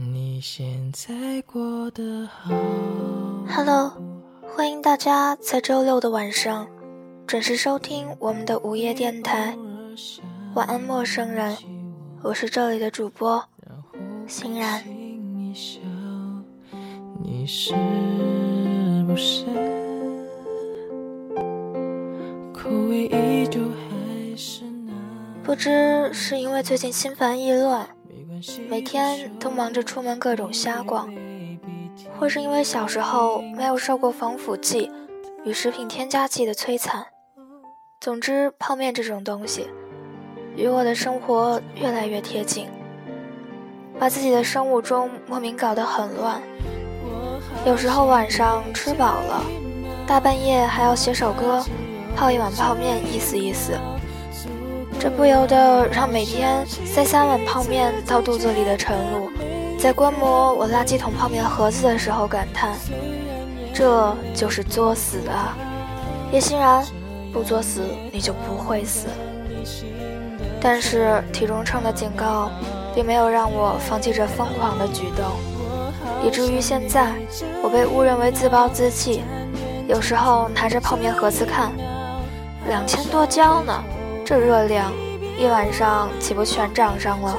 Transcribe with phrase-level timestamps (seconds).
[0.00, 2.54] 你现在过得好
[3.48, 3.92] ？Hello，
[4.46, 6.68] 欢迎大家在周六的晚上
[7.26, 9.58] 准时收听我们的午夜电台。
[10.54, 11.56] 晚安，陌生人，
[12.22, 13.44] 我是这里的主播
[14.28, 14.84] 欣然。
[14.86, 15.52] 你
[17.44, 17.74] 是
[19.04, 19.44] 不是
[25.42, 27.88] 不知是因为最近心烦意乱，
[28.68, 31.12] 每天都忙着出门各种瞎逛，
[32.18, 34.90] 或是因为小时候没有受过防腐剂
[35.44, 37.06] 与食品添加剂的摧残。
[38.00, 39.68] 总之，泡面这种东西
[40.56, 42.68] 与我的生活越来越贴近，
[43.98, 46.40] 把自己的生物钟莫名搞得很乱。
[47.66, 49.42] 有时候晚上吃饱了，
[50.06, 51.64] 大半夜还要写首歌，
[52.14, 53.72] 泡一碗泡面意思意思。
[55.00, 59.30] 这不由得让每天塞三碗泡面到肚子里的陈露，
[59.78, 62.72] 在观摩我垃圾桶泡面盒子的时候感叹：
[63.72, 65.56] 这就是作死啊！
[66.32, 66.84] 叶欣然，
[67.32, 69.06] 不作死你就不会死。
[70.60, 72.50] 但是体重秤的警告，
[72.92, 75.24] 并没有让我放弃这疯狂的举动，
[76.26, 77.12] 以至于现在
[77.62, 79.22] 我被误认为自暴自弃。
[79.86, 81.70] 有时候拿着泡面盒子看，
[82.66, 83.72] 两千多焦呢。
[84.28, 84.92] 这热量，
[85.40, 87.34] 一晚上岂不全涨上了？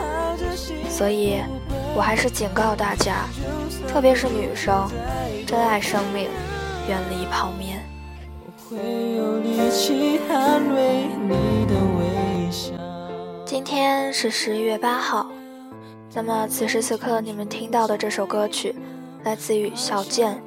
[0.90, 1.40] 所以，
[1.96, 3.28] 我还是警告大家，
[3.88, 4.90] 特别是女生，
[5.46, 6.28] 珍爱生命，
[6.88, 7.86] 远离泡面。
[13.46, 15.30] 今天是十一月八号，
[16.16, 18.74] 那么此时此刻你们听到的这首歌曲，
[19.24, 20.34] 来自于小贱，《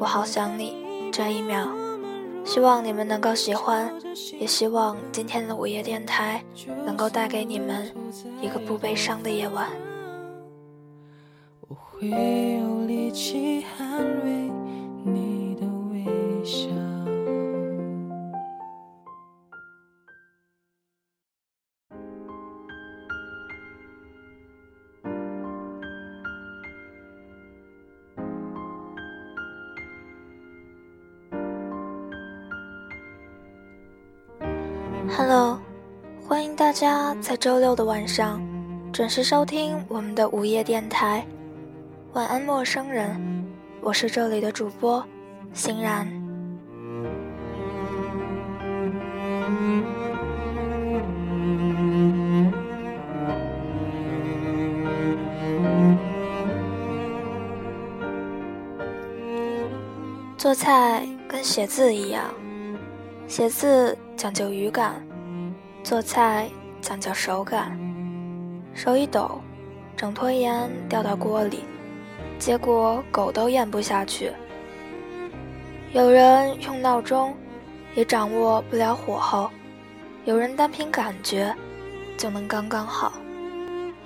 [0.00, 0.74] 我好想你》，
[1.12, 1.68] 这一秒。
[2.44, 3.92] 希望你们能够喜欢，
[4.38, 6.44] 也希望今天的午夜电台
[6.84, 7.90] 能够带给你们
[8.40, 9.68] 一个不悲伤的夜晚。
[11.68, 14.50] 我会有力气捍卫
[15.04, 16.81] 你的微笑。
[35.14, 35.60] Hello，
[36.26, 38.40] 欢迎大家在周六的晚上
[38.94, 41.24] 准时收听我们的午夜电台。
[42.14, 43.46] 晚安，陌生人，
[43.82, 45.04] 我是这里的主播
[45.52, 46.08] 欣然。
[60.38, 62.24] 做菜跟写字一样，
[63.28, 63.96] 写字。
[64.16, 65.04] 讲究语感，
[65.82, 66.48] 做菜
[66.80, 67.78] 讲究手感。
[68.74, 69.40] 手一抖，
[69.96, 71.64] 整坨盐掉到锅里，
[72.38, 74.30] 结果狗都咽不下去。
[75.92, 77.34] 有人用闹钟，
[77.94, 79.50] 也掌握不了火候；
[80.24, 81.54] 有人单凭感觉，
[82.16, 83.12] 就能刚刚好。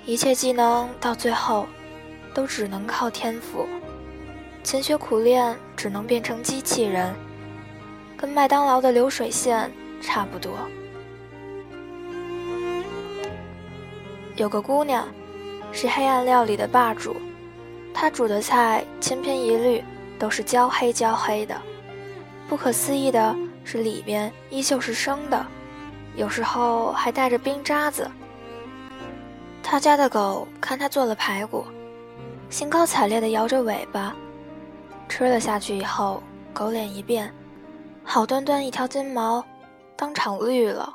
[0.05, 1.67] 一切技能到最后，
[2.33, 3.67] 都只能靠天赋。
[4.63, 7.13] 勤学苦练，只能变成机器人，
[8.17, 9.71] 跟麦当劳的流水线。
[10.01, 10.51] 差不多。
[14.35, 15.07] 有个姑娘，
[15.71, 17.15] 是黑暗料理的霸主，
[17.93, 19.83] 她煮的菜千篇一律
[20.19, 21.59] 都是焦黑焦黑的。
[22.47, 25.45] 不可思议的是，里边依旧是生的，
[26.15, 28.09] 有时候还带着冰渣子。
[29.63, 31.65] 他家的狗看他做了排骨，
[32.49, 34.15] 兴高采烈地摇着尾巴，
[35.09, 37.29] 吃了下去以后，狗脸一变，
[38.03, 39.43] 好端端一条金毛。
[39.97, 40.93] 当场绿了，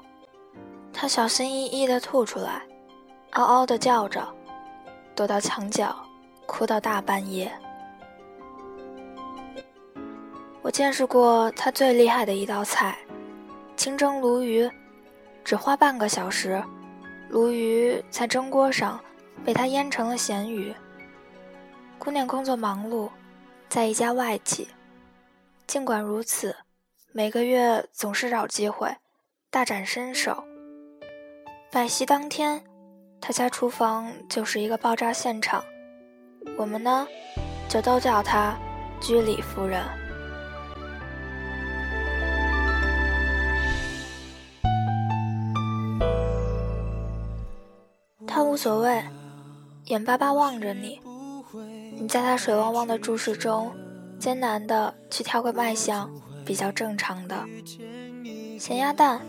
[0.92, 2.62] 他小心翼翼地吐出来，
[3.32, 4.26] 嗷嗷地叫着，
[5.16, 5.94] 躲到墙角，
[6.46, 7.52] 哭到大半夜。
[10.62, 12.96] 我见识过他最厉害的一道菜——
[13.76, 14.70] 清蒸鲈鱼，
[15.42, 16.62] 只花半个小时，
[17.28, 19.00] 鲈鱼在蒸锅上
[19.44, 20.72] 被他腌成了咸鱼。
[21.98, 23.10] 姑娘工作忙碌，
[23.68, 24.68] 在一家外企，
[25.66, 26.54] 尽管如此。
[27.14, 28.96] 每个月总是找机会
[29.50, 30.44] 大展身手。
[31.70, 32.64] 摆席当天，
[33.20, 35.62] 他家厨房就是一个爆炸现场。
[36.56, 37.06] 我们呢，
[37.68, 38.56] 就都叫他
[38.98, 39.84] 居里夫人。
[48.26, 49.04] 他无所谓，
[49.84, 50.98] 眼巴巴望着你。
[52.00, 53.70] 你在他水汪汪的注视中，
[54.18, 56.10] 艰难的去挑个卖相。
[56.44, 57.44] 比较正常的
[58.58, 59.20] 咸鸭蛋，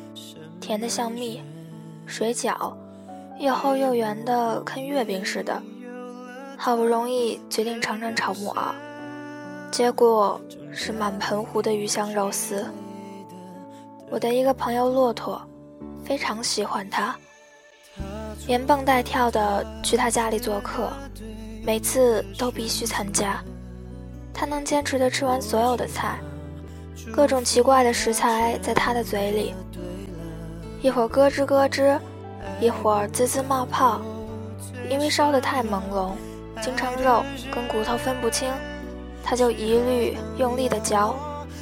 [0.60, 1.40] 甜的像蜜；
[2.06, 2.74] 水饺，
[3.40, 5.62] 又厚又圆的，跟月饼似的；
[6.58, 8.76] 好不容易决定尝尝炒木耳，
[9.72, 10.40] 结果
[10.72, 12.66] 是满盆糊的鱼香肉丝。
[14.10, 15.42] 我的一个朋友骆驼
[16.06, 17.16] 非常喜欢它，
[18.46, 20.92] 连蹦带跳的去他家里做客，
[21.66, 23.44] 每次都必须参加。
[24.34, 26.20] 他能坚持的吃完所有的菜，
[27.12, 29.54] 各种奇怪的食材在他的嘴里，
[30.82, 32.00] 一会儿咯吱咯吱，
[32.60, 34.02] 一会儿滋滋冒泡，
[34.90, 36.12] 因为烧得太朦胧，
[36.62, 37.24] 经常肉
[37.54, 38.52] 跟骨头分不清，
[39.24, 41.16] 他就一律用力的嚼，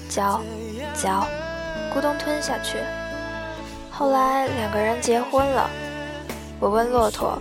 [0.09, 0.41] 嚼，
[0.93, 1.27] 嚼。
[1.93, 2.77] 咕咚吞下去。
[3.89, 5.69] 后来两个人结婚了，
[6.57, 7.37] 我问骆驼：“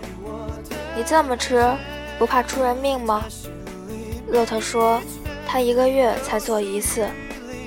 [0.97, 1.63] 你这么吃，
[2.19, 3.23] 不怕出人命吗？”
[4.27, 4.99] 骆驼说
[5.47, 7.07] ：“他一个月才做一次，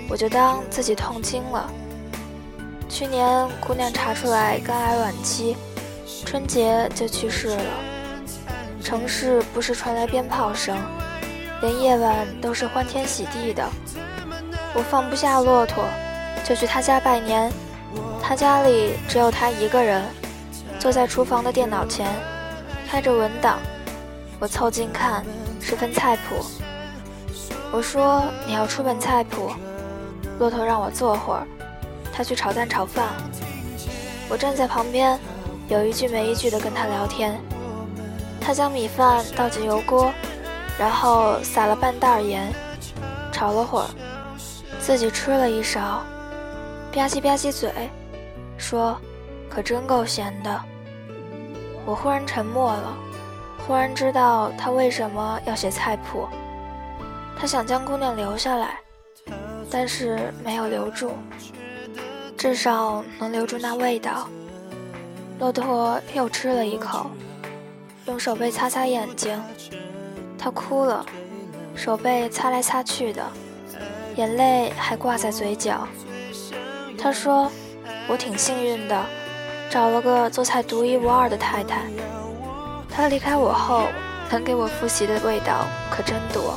[0.08, 1.70] 我就当自己痛经了。”
[2.88, 5.56] 去年姑娘查出来肝癌晚期，
[6.24, 7.64] 春节就去世了。
[8.82, 10.78] 城市不时传来鞭炮声，
[11.60, 13.66] 连夜晚都是欢天喜地的。
[14.74, 15.84] 我放不下骆驼。
[16.44, 17.50] 就去他家拜年，
[18.22, 20.04] 他家里只有他一个人，
[20.78, 22.06] 坐在厨房的电脑前，
[22.86, 23.58] 开着文档。
[24.38, 25.24] 我凑近看，
[25.58, 26.44] 是份菜谱。
[27.72, 29.50] 我说：“你要出本菜谱。”
[30.38, 31.46] 骆驼让我坐会儿，
[32.12, 33.08] 他去炒蛋炒饭。
[34.28, 35.18] 我站在旁边，
[35.68, 37.40] 有一句没一句的跟他聊天。
[38.40, 40.12] 他将米饭倒进油锅，
[40.78, 42.52] 然后撒了半袋盐，
[43.32, 43.86] 炒了会儿，
[44.80, 46.02] 自己吃了一勺。
[46.92, 47.72] 吧唧吧唧嘴，
[48.56, 48.96] 说
[49.48, 50.60] ：“可真够咸的。”
[51.86, 52.94] 我忽然沉默了，
[53.66, 56.28] 忽然知道他为什么要写菜谱。
[57.38, 58.78] 他想将姑娘留下来，
[59.76, 61.10] 但是没有留住，
[62.38, 64.28] 至少能留住那味道。
[65.40, 67.10] 骆驼又吃了一口，
[68.06, 69.36] 用手背擦擦眼睛，
[70.38, 71.04] 他哭了，
[71.74, 73.20] 手背擦来擦去的，
[74.14, 75.88] 眼泪还挂在嘴角。
[76.96, 77.50] 他说
[78.06, 79.04] ：“我挺幸运的，
[79.68, 81.82] 找了个做菜独一无二的太太。
[82.88, 83.88] 她离开我后，
[84.30, 86.56] 能给我复习的味道可真多。”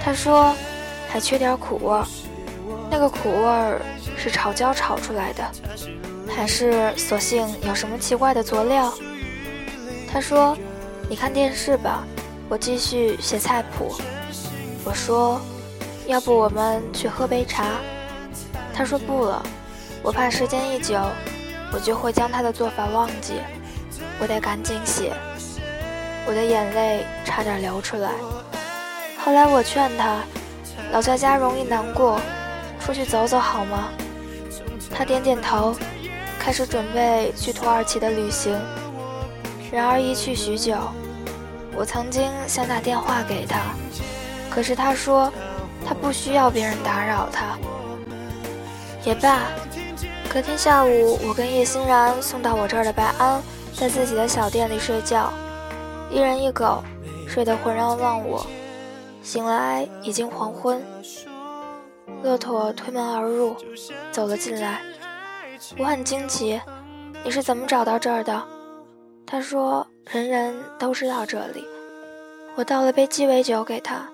[0.00, 0.54] 他说
[1.12, 2.06] ：“还缺点苦味儿，
[2.90, 3.82] 那个苦味儿
[4.16, 5.44] 是炒椒炒出来的，
[6.34, 8.90] 还是索性有什么奇怪的佐料？”
[10.10, 10.56] 他说
[11.10, 12.02] ：“你看电视吧，
[12.48, 13.94] 我继续写菜谱。”
[14.86, 15.38] 我说
[16.08, 17.66] ：“要不我们去喝杯茶？”
[18.72, 19.42] 他说不了，
[20.02, 20.98] 我怕时间一久，
[21.74, 23.34] 我就会将他的做法忘记。
[24.18, 25.12] 我得赶紧写，
[26.26, 28.12] 我的眼泪差点流出来。
[29.22, 30.20] 后来我劝他，
[30.92, 32.20] 老在家容易难过，
[32.80, 33.88] 出去走走好吗？
[34.94, 35.74] 他点点头，
[36.38, 38.58] 开始准备去土耳其的旅行。
[39.70, 40.76] 然而一去许久，
[41.74, 43.58] 我曾经想打电话给他，
[44.50, 45.32] 可是他说
[45.86, 47.56] 他不需要别人打扰他。
[49.02, 49.40] 也罢，
[50.28, 53.42] 隔天下午，我跟叶欣然送到我这儿的白安，
[53.74, 55.32] 在自己的小店里睡觉，
[56.10, 56.84] 一人一狗，
[57.26, 58.46] 睡得浑然忘我。
[59.22, 60.82] 醒来已经黄昏。
[62.22, 63.56] 骆驼推门而入，
[64.10, 64.82] 走了进来。
[65.78, 66.60] 我很惊奇，
[67.24, 68.42] 你是怎么找到这儿的？
[69.24, 71.64] 他说，人人都知道这里。
[72.56, 74.08] 我倒了杯鸡尾酒给他，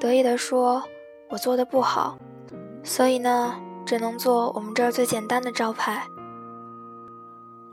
[0.00, 0.82] 得意地说，
[1.28, 2.18] 我做的不好，
[2.82, 3.54] 所以呢。
[3.86, 6.06] 只能做我们这儿最简单的招牌。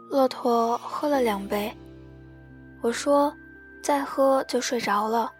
[0.10, 1.72] 骆驼喝了两杯，
[2.82, 3.32] 我说
[3.84, 5.32] ：“再喝就睡着了。”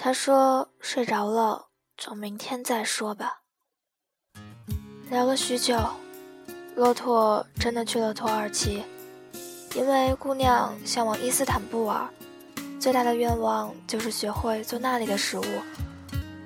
[0.00, 3.40] 他说：“睡着了从明天再说吧。”
[5.10, 5.76] 聊了许久，
[6.76, 8.84] 骆驼真的去了土耳其，
[9.74, 12.08] 因为姑娘想往伊斯坦布尔，
[12.78, 15.44] 最大的愿望就是学会做那里的食物，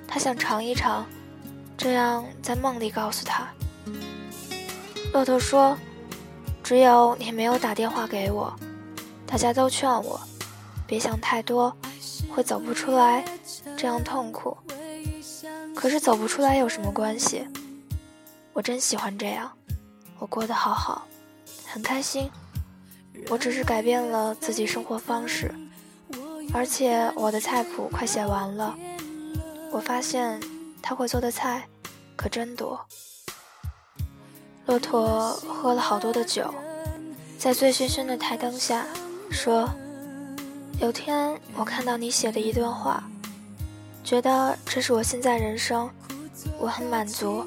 [0.08, 1.06] 她想尝一尝。
[1.76, 3.52] 这样在梦里告诉他，
[5.12, 5.76] 骆驼说
[6.64, 8.54] ：“只有你没有打电话给我，
[9.26, 10.18] 大家都劝我
[10.86, 11.76] 别想太多，
[12.34, 13.24] 会走不出来，
[13.76, 14.56] 这样痛苦。
[15.74, 17.46] 可是走不出来有什么关系？
[18.52, 19.50] 我真喜欢这样，
[20.18, 21.06] 我过得好好，
[21.66, 22.30] 很开心。
[23.28, 25.54] 我只是改变了自己生活方式，
[26.52, 28.76] 而且我的菜谱快写完了。
[29.70, 30.40] 我发现
[30.82, 31.68] 他会做的菜。”
[32.14, 32.78] 可真多。
[34.66, 36.54] 骆驼喝了好多的酒，
[37.36, 38.86] 在醉醺醺的台灯下
[39.28, 39.68] 说
[40.82, 43.08] ：“有天我看到你写的一段话，
[44.02, 45.88] 觉得这是我现在人生，
[46.58, 47.46] 我很满足。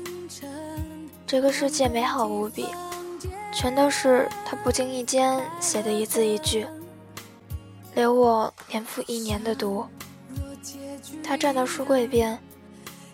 [1.28, 2.70] 这个世界美好无比，
[3.52, 6.66] 全都是他不经意间写的一字一句。
[7.94, 9.86] 留我年复一年的读。
[11.22, 12.40] 他站到书柜边，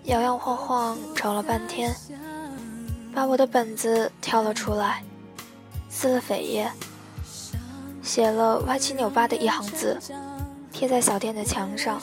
[0.03, 1.95] 摇摇晃晃找了半天，
[3.11, 5.03] 把我的本子挑了出来，
[5.89, 6.71] 撕了扉页，
[8.11, 9.97] 写了歪七扭八的一行字，
[10.69, 11.97] 贴在小店的墙上。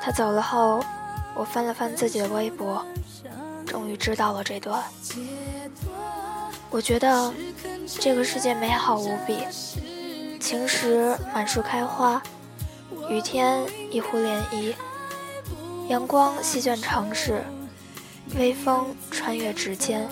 [0.00, 0.82] 他走了后，
[1.34, 2.82] 我翻了翻自己的微博，
[3.66, 4.82] 终于知道了这段。
[6.70, 7.30] 我觉得
[8.00, 9.46] 这个世界美好无比，
[10.40, 12.22] 晴时满树开花，
[13.10, 14.74] 雨天一湖涟漪，
[15.90, 17.44] 阳光席卷城市，
[18.38, 20.08] 微风穿越指尖，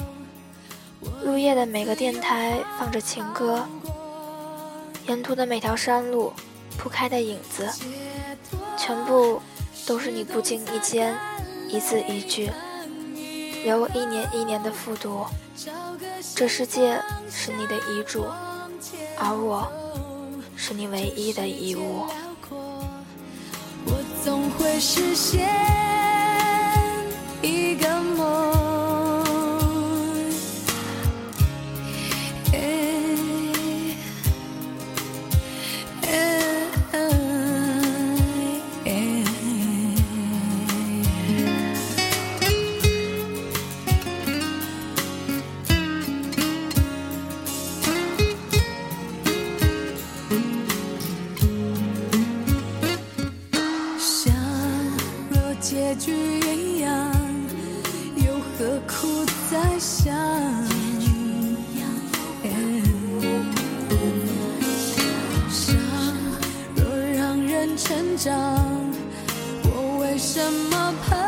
[1.25, 3.67] 入夜的每个电台放着情歌，
[5.07, 6.33] 沿途的每条山路
[6.79, 7.69] 铺开的影子，
[8.77, 9.41] 全部
[9.87, 11.15] 都是你不经意间
[11.69, 12.51] 一字一句，
[13.65, 15.25] 留我一年一年的复读。
[16.35, 16.99] 这世界
[17.31, 18.25] 是你的遗嘱，
[19.19, 19.71] 而我
[20.57, 22.07] 是你唯一的遗物。
[23.87, 25.47] 我总会实现
[27.43, 27.94] 一个
[67.85, 68.33] 成长
[69.64, 71.24] 我为什么怕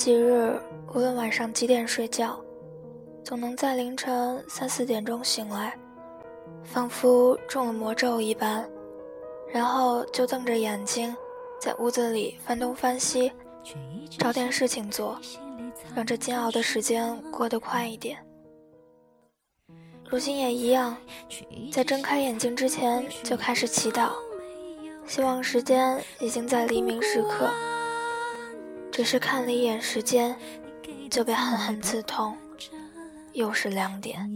[0.00, 0.58] 几日，
[0.94, 2.42] 无论晚上几点睡觉，
[3.22, 5.76] 总能在凌晨三四点钟醒来，
[6.64, 8.66] 仿佛中了魔咒一般，
[9.52, 11.14] 然后就瞪着眼睛，
[11.60, 13.30] 在屋子里翻东翻西，
[14.18, 15.20] 找点事情做，
[15.94, 18.16] 让这煎熬的时间过得快一点。
[20.08, 20.96] 如今也一样，
[21.70, 24.12] 在睁开眼睛之前就开始祈祷，
[25.06, 27.50] 希望时间已经在黎明时刻。
[28.90, 30.36] 只是看了一眼时间，
[31.10, 32.36] 就被狠狠刺痛。
[33.32, 34.28] 又是两点，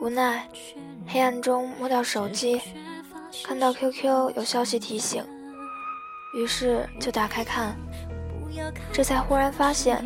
[0.00, 0.48] 无奈，
[1.06, 2.60] 黑暗中摸到手机，
[3.44, 4.04] 看到 QQ
[4.36, 5.24] 有消息提醒，
[6.34, 7.76] 于是就打开看，
[8.92, 10.04] 这才忽然发现，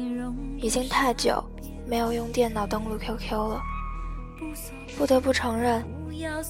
[0.59, 1.43] 已经太久
[1.87, 3.63] 没有用电脑登录 QQ 了。
[4.99, 5.83] 不得不承认，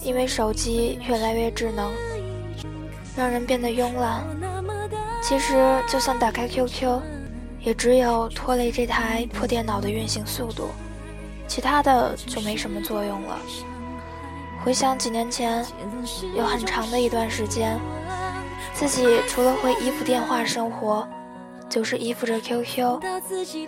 [0.03, 1.93] 因为手机越来越智能，
[3.17, 4.25] 让人变得慵懒。
[5.23, 7.01] 其实，就算打开 QQ，
[7.61, 10.71] 也只有拖累这台破电脑的运行速度，
[11.47, 13.39] 其他的就没什么作用了。
[14.65, 15.65] 回想几年前，
[16.35, 17.79] 有很长的一段时间，
[18.75, 21.07] 自己除了会依附电话生活，
[21.69, 23.01] 就是依附着 QQ，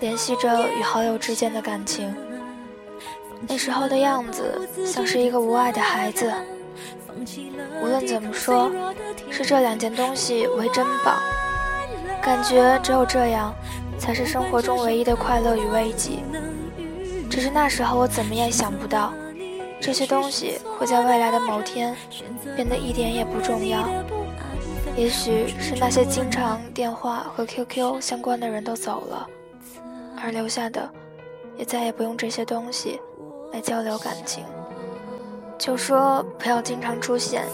[0.00, 2.14] 联系着与好友之间的感情。
[3.46, 6.32] 那时候的样子像是一个无爱的孩子。
[7.82, 8.70] 无论怎么说，
[9.30, 11.18] 是这两件东西为珍宝，
[12.20, 13.54] 感觉只有这样，
[13.98, 16.18] 才是生活中唯一的快乐与慰藉。
[17.30, 19.12] 只是那时候我怎么也想不到，
[19.80, 21.96] 这些东西会在未来的某天
[22.54, 23.88] 变得一点也不重要。
[24.96, 29.26] 也许是那些经常电话和 QQ 相关的人都走了，
[30.22, 30.88] 而留下的
[31.56, 33.00] 也再也不用这些东西
[33.52, 34.44] 来交流感情。
[35.62, 37.44] 就说不要经常出现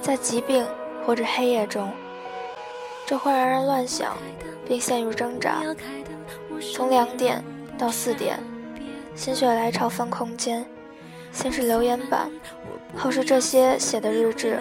[0.00, 0.66] 在疾病
[1.06, 1.92] 或者黑夜中，
[3.04, 4.16] 这会让人乱想，
[4.66, 5.62] 并陷入挣扎。
[6.72, 7.44] 从两点
[7.76, 8.40] 到四点，
[9.14, 10.64] 心血来潮翻空间，
[11.30, 12.30] 先是留言板，
[12.96, 14.58] 后是这些写的日志，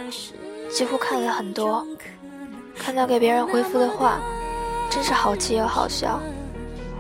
[0.69, 1.87] 几乎看了很多。
[2.77, 4.19] 看到给别人回复的话，
[4.89, 6.19] 真是好气又好笑；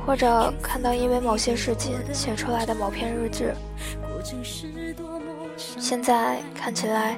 [0.07, 3.53] 或者看到因为某些事情写出来的某篇日志。
[5.77, 7.17] 现在看起来，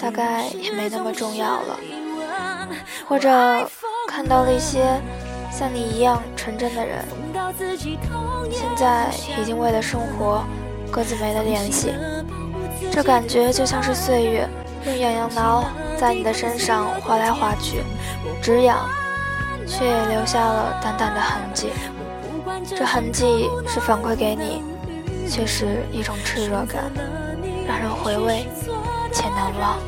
[0.00, 1.78] 大概也没那么重要了。
[3.08, 3.28] 或者
[4.08, 5.00] 看到了一些
[5.50, 7.04] 像你一样纯真的人，
[8.50, 9.10] 现在
[9.40, 10.42] 已经为了生活
[10.90, 11.92] 各自没了联系。
[12.90, 14.48] 这感觉就像是岁月
[14.86, 15.64] 用痒痒挠
[15.96, 17.82] 在你的身上划来划去，
[18.42, 18.78] 止痒，
[19.66, 21.70] 却也留下了淡淡的痕迹。
[22.64, 24.62] 这痕迹是反馈给你，
[25.28, 26.90] 却是一种炽热感。
[27.66, 28.46] 让人回味
[29.12, 29.78] 且难忘。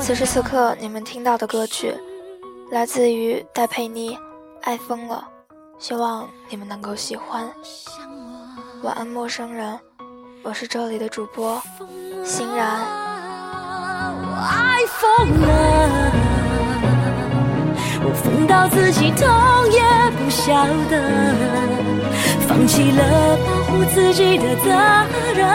[0.00, 1.94] 此时此刻，你们听到的歌曲
[2.70, 4.16] 来自于戴佩妮，
[4.62, 5.26] 《爱疯了》，
[5.78, 7.48] 希望你们能够喜欢。
[8.82, 9.78] 晚安，陌生人，
[10.42, 11.60] 我是这里的主播
[12.24, 12.80] 欣然。
[14.42, 16.12] 爱疯了，
[18.02, 19.28] 我疯到自己痛
[19.70, 19.80] 也
[20.16, 21.89] 不晓得。
[22.50, 24.70] 放弃了保护自己的责
[25.36, 25.46] 任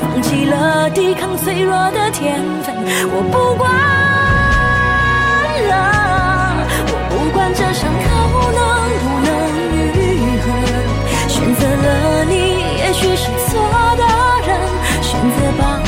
[0.00, 2.74] 放弃了抵抗脆弱的天分。
[3.12, 3.70] 我不管
[5.68, 5.72] 了
[6.88, 8.04] 我不管这伤口
[8.56, 8.60] 能
[9.02, 9.28] 不能
[9.92, 10.00] 愈
[10.40, 10.44] 合
[11.28, 12.32] 选择了你
[12.78, 13.60] 也许是错
[13.98, 14.02] 的
[14.48, 14.50] 人
[15.02, 15.83] 选择把